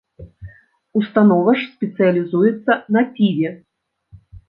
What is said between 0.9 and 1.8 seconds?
Установа ж